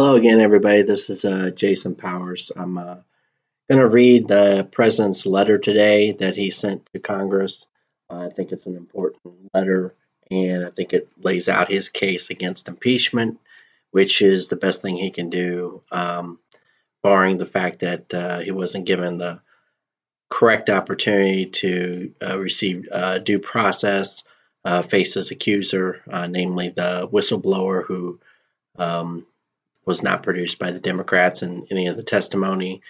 [0.00, 0.82] Hello again, everybody.
[0.82, 2.52] This is uh, Jason Powers.
[2.54, 2.98] I'm uh,
[3.68, 7.66] going to read the president's letter today that he sent to Congress.
[8.08, 9.20] Uh, I think it's an important
[9.52, 9.96] letter,
[10.30, 13.40] and I think it lays out his case against impeachment,
[13.90, 16.38] which is the best thing he can do, um,
[17.02, 19.40] barring the fact that uh, he wasn't given the
[20.30, 24.22] correct opportunity to uh, receive uh, due process,
[24.84, 28.20] face his accuser, namely the whistleblower who.
[28.76, 29.26] Um,
[29.88, 32.82] was not produced by the Democrats in any of the testimony.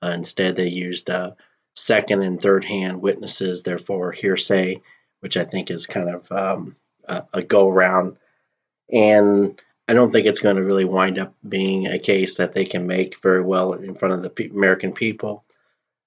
[0.00, 1.32] Uh, instead, they used uh,
[1.74, 4.80] second and third hand witnesses, therefore hearsay,
[5.18, 8.18] which I think is kind of um, a, a go around.
[8.88, 12.66] And I don't think it's going to really wind up being a case that they
[12.66, 15.44] can make very well in front of the American people.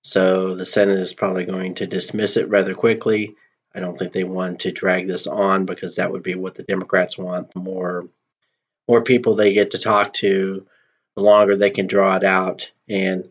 [0.03, 3.35] So the Senate is probably going to dismiss it rather quickly.
[3.75, 6.63] I don't think they want to drag this on because that would be what the
[6.63, 7.53] Democrats want.
[7.53, 8.07] More
[8.87, 10.65] more people they get to talk to,
[11.15, 12.71] the longer they can draw it out.
[12.87, 13.29] And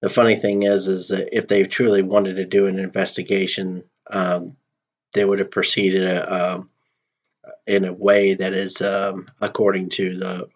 [0.00, 4.56] the funny thing is, is that if they truly wanted to do an investigation, um,
[5.12, 6.62] they would have proceeded uh,
[7.66, 10.48] in a way that is um, according to the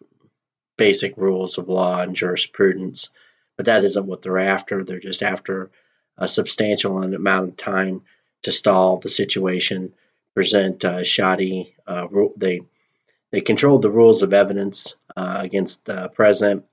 [0.76, 3.10] basic rules of law and jurisprudence.
[3.56, 4.82] But that isn't what they're after.
[4.82, 5.70] They're just after
[6.16, 8.02] a substantial amount of time
[8.42, 9.92] to stall the situation,
[10.34, 11.74] present uh, shoddy.
[11.86, 12.62] Uh, they
[13.30, 16.64] they controlled the rules of evidence uh, against the president,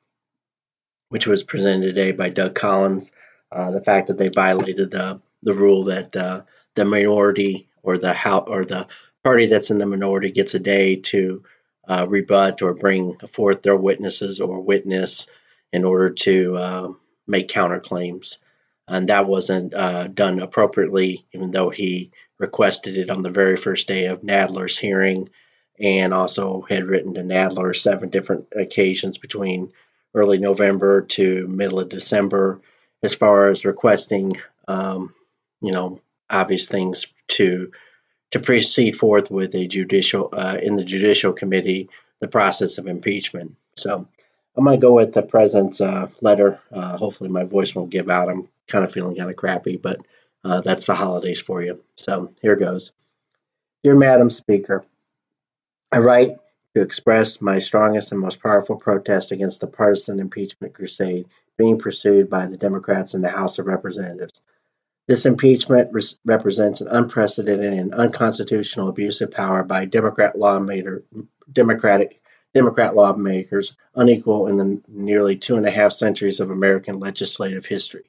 [1.09, 3.11] which was presented today by Doug Collins.
[3.51, 6.41] Uh, the fact that they violated the the rule that uh,
[6.75, 8.87] the minority or the house or the
[9.23, 11.43] party that's in the minority gets a day to
[11.87, 15.27] uh, rebut or bring forth their witnesses or witness
[15.71, 16.93] in order to uh,
[17.27, 18.37] make counterclaims.
[18.87, 23.87] And that wasn't uh, done appropriately, even though he requested it on the very first
[23.87, 25.29] day of Nadler's hearing
[25.79, 29.71] and also had written to Nadler seven different occasions between
[30.13, 32.59] early November to middle of December
[33.03, 34.33] as far as requesting,
[34.67, 35.13] um,
[35.61, 37.71] you know, obvious things to
[38.31, 43.55] to proceed forth with a judicial uh, in the judicial committee the process of impeachment.
[43.77, 44.07] So
[44.55, 46.59] I'm to go with the president's uh, letter.
[46.71, 48.29] Uh, hopefully my voice won't give out.
[48.29, 50.01] I'm kind of feeling kind of crappy, but
[50.43, 51.81] uh, that's the holidays for you.
[51.95, 52.91] So here goes.
[53.83, 54.83] Dear Madam Speaker,
[55.89, 56.35] I write
[56.75, 61.27] to express my strongest and most powerful protest against the partisan impeachment crusade
[61.57, 64.41] being pursued by the Democrats in the House of Representatives.
[65.07, 65.91] This impeachment
[66.25, 71.03] represents an unprecedented and unconstitutional abuse of power by Democrat lawmaker,
[71.51, 72.21] Democratic
[72.53, 78.03] Democrat lawmakers, unequal in the nearly two and a half centuries of American legislative history.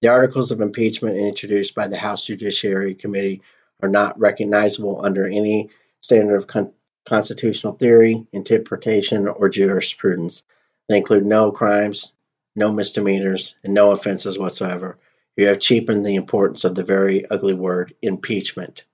[0.00, 3.42] The articles of impeachment introduced by the House Judiciary Committee
[3.82, 5.68] are not recognizable under any
[6.00, 6.72] standard of con-
[7.06, 10.42] constitutional theory, interpretation, or jurisprudence.
[10.88, 12.12] They include no crimes,
[12.54, 14.98] no misdemeanors, and no offenses whatsoever.
[15.36, 18.84] You have cheapened the importance of the very ugly word impeachment.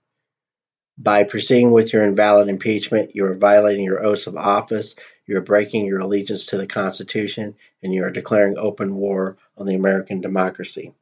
[0.98, 4.94] By proceeding with your invalid impeachment, you are violating your oaths of office,
[5.26, 9.66] you are breaking your allegiance to the Constitution, and you are declaring open war on
[9.66, 10.92] the American democracy.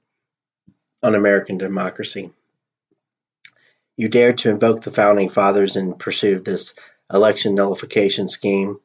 [1.03, 2.31] On American democracy.
[3.97, 6.75] You dared to invoke the founding fathers in pursuit of this
[7.13, 8.79] election nullification scheme,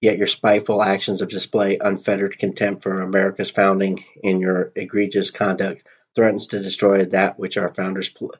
[0.00, 5.86] yet your spiteful actions of display unfettered contempt for America's founding and your egregious conduct
[6.14, 8.34] threatens to destroy that which our founders pl-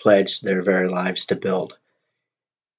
[0.00, 1.78] pledged their very lives to build.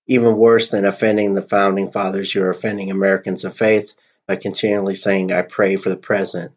[0.07, 3.93] Even worse than offending the founding fathers, you're offending Americans of faith
[4.27, 6.53] by continually saying, I pray for the president,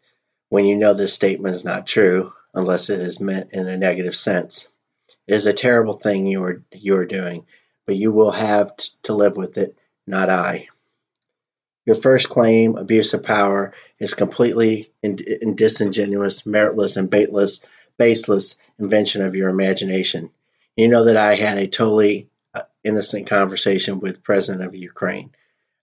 [0.49, 4.15] when you know this statement is not true unless it is meant in a negative
[4.15, 4.67] sense.
[5.27, 7.45] It is a terrible thing you are, you are doing
[7.87, 9.75] but you will have to live with it,
[10.05, 10.67] not I.
[11.85, 17.65] Your first claim, abuse of power, is completely and disingenuous, meritless, and baitless,
[17.97, 20.29] baseless invention of your imagination.
[20.75, 25.31] You know that I had a totally uh, innocent conversation with President of Ukraine.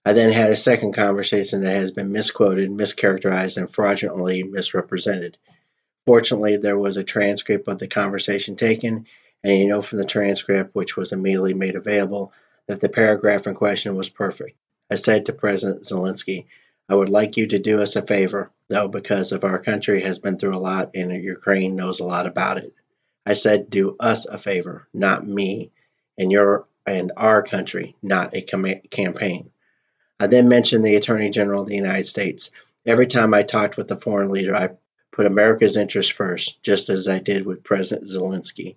[0.05, 5.37] I then had a second conversation that has been misquoted, mischaracterized, and fraudulently misrepresented.
[6.05, 9.07] Fortunately, there was a transcript of the conversation taken,
[9.43, 12.33] and you know from the transcript, which was immediately made available,
[12.67, 14.57] that the paragraph in question was perfect.
[14.89, 16.45] I said to President Zelensky,
[16.87, 20.19] I would like you to do us a favor, though, because of our country has
[20.19, 22.73] been through a lot and Ukraine knows a lot about it.
[23.25, 25.71] I said, do us a favor, not me,
[26.17, 29.49] and your and our country, not a com- campaign.
[30.19, 32.51] I then mentioned the Attorney General of the United States.
[32.85, 34.69] Every time I talked with a foreign leader, I
[35.11, 38.75] put America's interests first, just as I did with President Zelensky.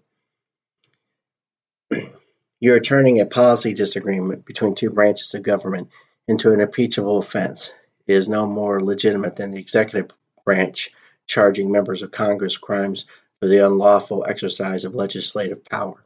[2.60, 5.90] You are turning a policy disagreement between two branches of government
[6.26, 7.72] into an impeachable offense.
[8.08, 10.10] It is no more legitimate than the executive
[10.44, 10.90] branch
[11.28, 13.06] charging members of Congress crimes
[13.38, 16.02] for the unlawful exercise of legislative power.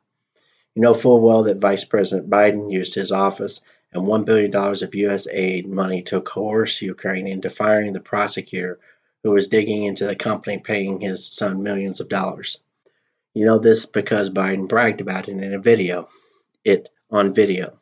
[0.75, 4.95] You know full well that Vice President Biden used his office and $1 billion of
[4.95, 5.27] U.S.
[5.31, 8.79] aid money to coerce Ukraine into firing the prosecutor
[9.23, 12.59] who was digging into the company paying his son millions of dollars.
[13.33, 16.09] You know this because Biden bragged about it in a video,
[16.64, 17.79] it on video.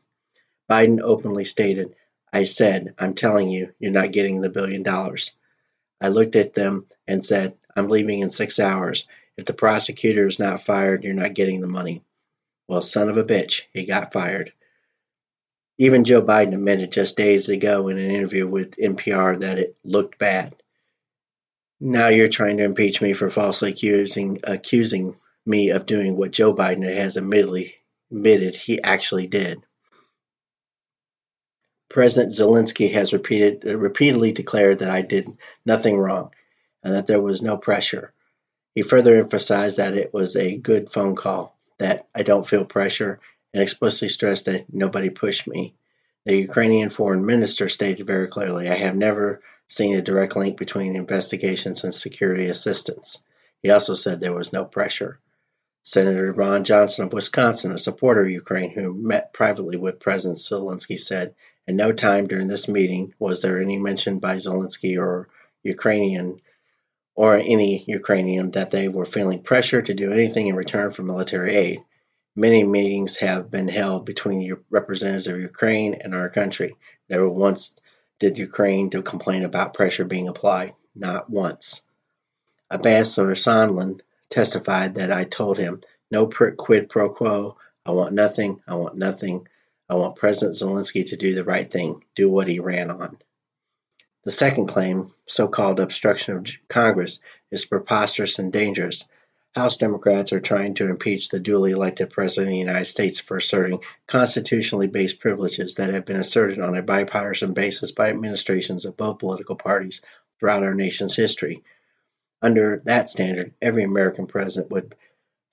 [0.71, 1.95] Biden openly stated,
[2.33, 5.33] I said, I'm telling you, you're not getting the billion dollars.
[6.01, 9.07] I looked at them and said, I'm leaving in six hours.
[9.37, 12.03] If the prosecutor is not fired, you're not getting the money.
[12.69, 14.53] Well, son of a bitch, he got fired.
[15.79, 20.19] Even Joe Biden admitted just days ago in an interview with NPR that it looked
[20.19, 20.55] bad.
[21.81, 25.17] Now you're trying to impeach me for falsely accusing accusing
[25.47, 27.77] me of doing what Joe Biden has admittedly
[28.11, 29.63] admitted he actually did.
[31.89, 35.29] President Zelensky has repeated, repeatedly declared that I did
[35.65, 36.33] nothing wrong
[36.85, 38.13] and that there was no pressure.
[38.75, 43.21] He further emphasized that it was a good phone call, that I don't feel pressure,
[43.53, 45.75] and explicitly stressed that nobody pushed me.
[46.25, 50.95] The Ukrainian foreign minister stated very clearly, I have never seen a direct link between
[50.95, 53.19] investigations and security assistance.
[53.63, 55.19] He also said there was no pressure.
[55.93, 60.97] Senator Ron Johnson of Wisconsin, a supporter of Ukraine who met privately with President Zelensky,
[60.97, 61.35] said,
[61.67, 65.29] In no time during this meeting was there any mention by Zelensky or
[65.65, 66.41] Ukrainian
[67.17, 71.57] or any Ukrainian that they were feeling pressure to do anything in return for military
[71.57, 71.81] aid.
[72.37, 76.77] Many meetings have been held between representatives of Ukraine and our country.
[77.09, 77.77] Never once
[78.21, 80.73] did Ukraine to complain about pressure being applied.
[80.95, 81.83] Not once.
[82.71, 87.57] Ambassador Sondland testified that I told him, no quid pro quo.
[87.85, 88.61] I want nothing.
[88.67, 89.47] I want nothing.
[89.89, 93.19] I want President Zelensky to do the right thing, do what he ran on.
[94.25, 99.05] The second claim, so called obstruction of Congress, is preposterous and dangerous.
[99.53, 103.37] House Democrats are trying to impeach the duly elected President of the United States for
[103.39, 108.97] asserting constitutionally based privileges that have been asserted on a bipartisan basis by administrations of
[108.97, 110.03] both political parties
[110.39, 111.65] throughout our nation's history.
[112.43, 114.95] Under that standard, every American president would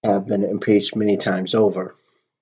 [0.04, 1.95] have been impeached many times over.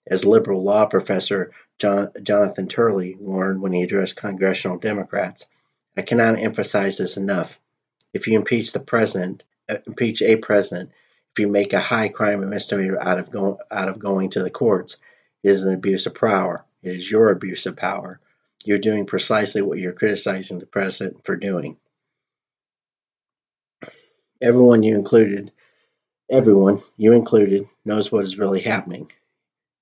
[0.07, 5.45] As liberal law professor John, Jonathan Turley warned when he addressed congressional Democrats,
[5.97, 7.59] I cannot emphasize this enough.
[8.13, 10.91] If you impeach the president, uh, impeach a president,
[11.31, 13.36] if you make a high crime and misdemeanor out of
[13.71, 14.98] out of going to the courts,
[15.44, 16.63] it is an abuse of power.
[16.81, 18.19] It is your abuse of power.
[18.63, 21.77] You're doing precisely what you're criticizing the president for doing.
[24.41, 25.51] Everyone you included,
[26.29, 29.11] everyone you included, knows what is really happening.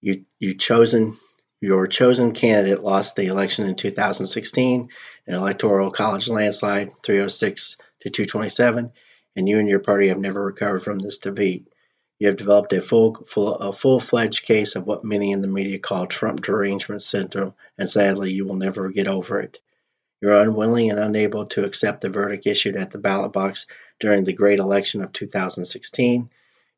[0.01, 1.17] You you chosen
[1.59, 4.89] your chosen candidate lost the election in 2016,
[5.27, 8.91] an electoral college landslide, 306 to 227,
[9.35, 11.67] and you and your party have never recovered from this defeat.
[12.19, 15.79] You have developed a full, full a full-fledged case of what many in the media
[15.79, 19.59] call Trump derangement syndrome, and sadly, you will never get over it.
[20.23, 23.65] You're unwilling and unable to accept the verdict issued at the ballot box
[23.99, 26.29] during the great election of 2016.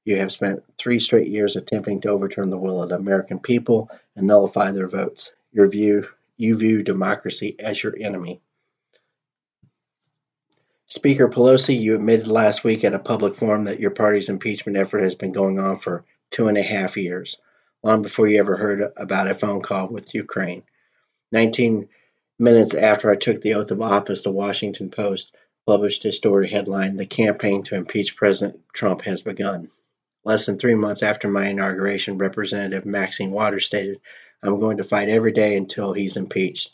[0.04, 3.92] You have spent three straight years attempting to overturn the will of the American people
[4.16, 5.32] and nullify their votes.
[5.52, 8.42] Your view, you view democracy as your enemy.
[10.88, 15.04] Speaker Pelosi, you admitted last week at a public forum that your party's impeachment effort
[15.04, 17.40] has been going on for two and a half years,
[17.84, 20.64] long before you ever heard about a phone call with Ukraine.
[21.32, 21.90] 19
[22.38, 27.00] minutes after I took the oath of office, the Washington Post published a story headlined
[27.00, 29.70] The Campaign to Impeach President Trump Has Begun.
[30.24, 34.00] Less than three months after my inauguration, Representative Maxine Waters stated,
[34.44, 36.72] I'm going to fight every day until he's impeached.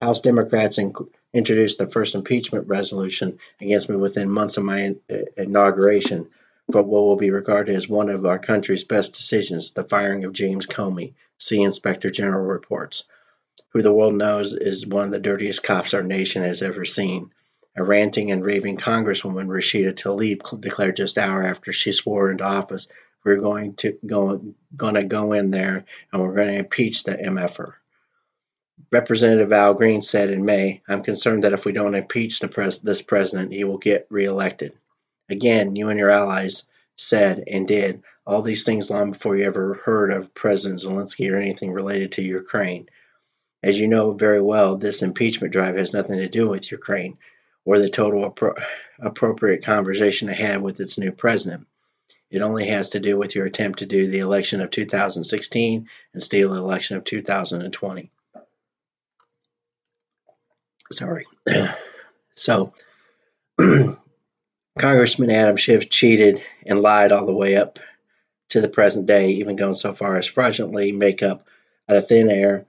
[0.00, 5.00] House Democrats inc- introduced the first impeachment resolution against me within months of my in-
[5.10, 6.28] uh, inauguration
[6.72, 10.32] for what will be regarded as one of our country's best decisions the firing of
[10.32, 13.04] James Comey, see Inspector General reports,
[13.70, 17.30] who the world knows is one of the dirtiest cops our nation has ever seen.
[17.76, 22.88] A ranting and raving Congresswoman, Rashida Tlaib, declared just hour after she swore into office,
[23.24, 27.12] "We're going to go, going to go in there and we're going to impeach the
[27.12, 27.74] MFer."
[28.90, 33.02] Representative Al Green said in May, I'm concerned that if we don't impeach pres- this
[33.02, 34.72] president, he will get reelected.
[35.28, 36.64] Again, you and your allies
[36.96, 41.36] said and did all these things long before you ever heard of President Zelensky or
[41.36, 42.88] anything related to Ukraine.
[43.62, 47.18] As you know very well, this impeachment drive has nothing to do with Ukraine
[47.64, 48.62] or the total appro-
[48.98, 51.66] appropriate conversation ahead with its new president.
[52.30, 56.22] It only has to do with your attempt to do the election of 2016 and
[56.22, 58.10] steal the election of 2020
[60.92, 61.26] sorry.
[62.36, 62.72] So,
[64.78, 67.78] Congressman Adam Schiff cheated and lied all the way up
[68.50, 71.46] to the present day, even going so far as fraudulently make up
[71.86, 72.64] out of thin air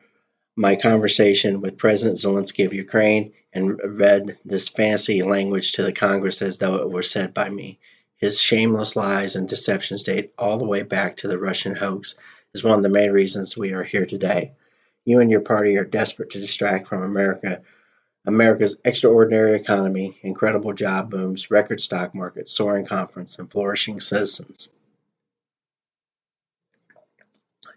[0.55, 6.41] my conversation with President Zelensky of Ukraine and read this fancy language to the Congress
[6.41, 7.79] as though it were said by me.
[8.17, 12.15] His shameless lies and deceptions date all the way back to the Russian hoax,
[12.53, 14.51] is one of the main reasons we are here today.
[15.05, 17.62] You and your party are desperate to distract from America,
[18.25, 24.70] America's extraordinary economy, incredible job booms, record stock market, soaring conference, and flourishing citizens.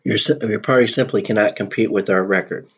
[0.04, 2.68] Your, your party simply cannot compete with our record.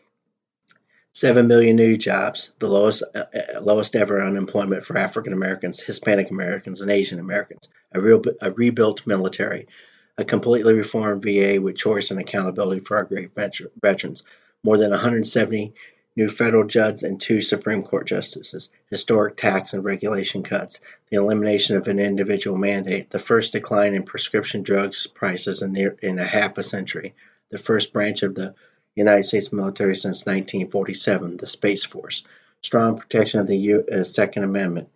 [1.13, 6.31] 7 million new jobs, the lowest, uh, uh, lowest ever unemployment for African Americans, Hispanic
[6.31, 9.67] Americans, and Asian Americans, a, real, a rebuilt military,
[10.19, 14.23] a completely reformed VA with choice and accountability for our great veterans,
[14.63, 15.73] more than 170
[16.17, 20.81] new federal judges and two Supreme Court justices, historic tax and regulation cuts,
[21.11, 25.97] the elimination of an individual mandate, the first decline in prescription drugs prices in, near,
[26.03, 27.15] in a half a century,
[27.51, 28.55] the first branch of the
[28.95, 32.25] United States military since 1947, the Space Force,
[32.63, 34.89] strong protection of the U- uh, Second Amendment,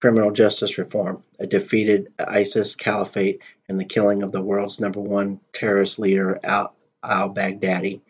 [0.00, 5.38] criminal justice reform, a defeated ISIS caliphate, and the killing of the world's number one
[5.52, 6.74] terrorist leader, al
[7.04, 8.00] Baghdadi,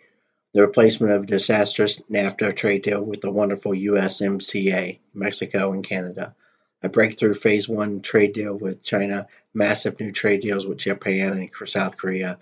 [0.52, 6.34] the replacement of disastrous NAFTA trade deal with the wonderful USMCA, Mexico and Canada,
[6.82, 11.68] a breakthrough phase one trade deal with China, massive new trade deals with Japan and
[11.68, 12.38] South Korea,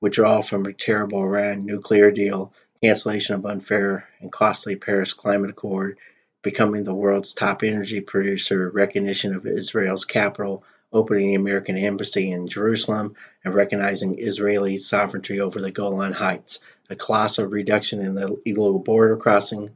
[0.00, 5.98] withdrawal from a terrible Iran nuclear deal, cancellation of unfair and costly Paris Climate Accord,
[6.42, 12.48] becoming the world's top energy producer, recognition of Israel's capital, opening the American embassy in
[12.48, 13.14] Jerusalem,
[13.44, 19.16] and recognizing Israeli sovereignty over the Golan Heights, a colossal reduction in the illegal border
[19.16, 19.70] crossing,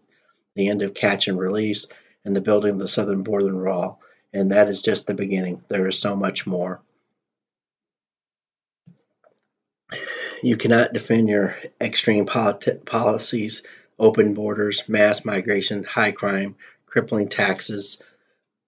[0.55, 1.87] the end of catch and release,
[2.25, 4.01] and the building of the southern border wall.
[4.33, 5.63] And that is just the beginning.
[5.69, 6.81] There is so much more.
[10.43, 13.63] You cannot defend your extreme politi- policies,
[13.99, 18.03] open borders, mass migration, high crime, crippling taxes,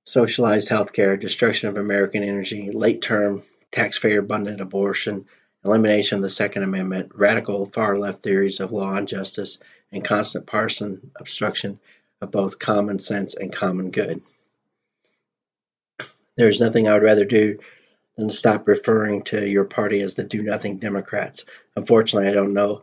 [0.04, 5.26] socialized healthcare, destruction of American energy, late term taxpayer abundant abortion,
[5.64, 9.58] elimination of the Second Amendment, radical far left theories of law and justice,
[9.90, 11.80] and constant partisan obstruction
[12.20, 14.20] of both common sense and common good.
[16.36, 17.58] There is nothing I would rather do
[18.16, 21.44] than to stop referring to your party as the do nothing Democrats.
[21.76, 22.82] Unfortunately, I don't know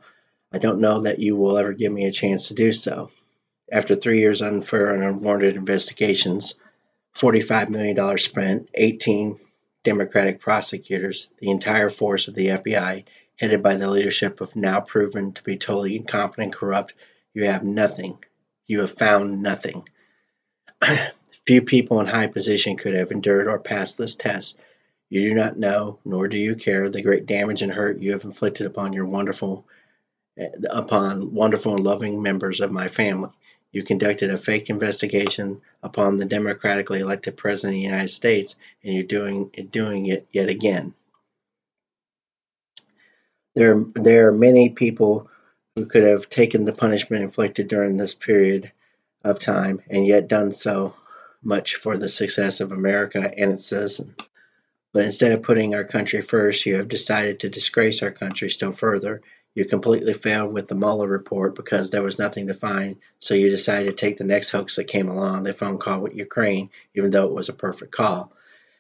[0.54, 3.10] I don't know that you will ever give me a chance to do so.
[3.72, 6.56] After three years of unfair and unwarranted investigations,
[7.16, 9.38] $45 million spent, 18
[9.84, 13.04] Democratic prosecutors, the entire force of the FBI,
[13.38, 16.94] headed by the leadership of now proven to be totally incompetent and corrupt,
[17.34, 18.18] you have nothing.
[18.68, 19.88] You have found nothing.
[21.48, 24.60] Few people in high position could have endured or passed this test.
[25.10, 28.24] You do not know, nor do you care, the great damage and hurt you have
[28.24, 29.66] inflicted upon your wonderful,
[30.70, 33.30] upon wonderful and loving members of my family.
[33.72, 38.94] You conducted a fake investigation upon the democratically elected President of the United States, and
[38.94, 40.94] you're doing, doing it yet again.
[43.56, 45.30] There, there are many people
[45.76, 48.72] who could have taken the punishment inflicted during this period
[49.24, 50.96] of time and yet done so
[51.42, 54.30] much for the success of America and its citizens.
[54.94, 58.74] But instead of putting our country first, you have decided to disgrace our country still
[58.74, 59.22] further
[59.54, 63.50] you completely failed with the Mueller report because there was nothing to find, so you
[63.50, 67.12] decided to take the next hoax that came along, the phone call with Ukraine, even
[67.12, 68.32] though it was a perfect call.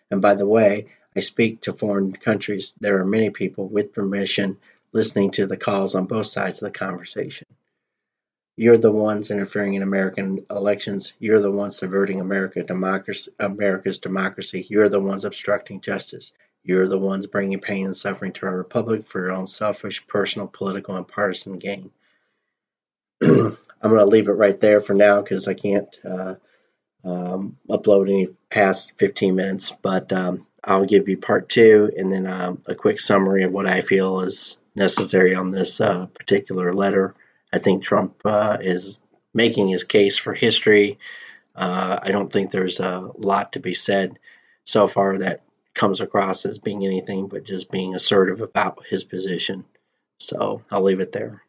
[0.10, 2.74] And by the way, I speak to foreign countries.
[2.80, 4.58] There are many people with permission
[4.94, 7.48] listening to the calls on both sides of the conversation.
[8.56, 11.14] You're the ones interfering in American elections.
[11.20, 14.66] You're the ones subverting America democracy, America's democracy.
[14.70, 16.32] You're the ones obstructing justice.
[16.64, 20.48] You're the ones bringing pain and suffering to our republic for your own selfish, personal,
[20.48, 21.92] political, and partisan gain.
[23.24, 26.36] I'm going to leave it right there for now because I can't uh,
[27.04, 32.28] um, upload any past 15 minutes, but um, I'll give you part two and then
[32.28, 37.16] um, a quick summary of what I feel is necessary on this uh, particular letter.
[37.52, 39.00] I think Trump uh, is
[39.34, 41.00] making his case for history.
[41.56, 44.20] Uh, I don't think there's a lot to be said
[44.64, 45.42] so far that
[45.74, 49.66] comes across as being anything but just being assertive about his position.
[50.20, 51.44] So I'll leave it there.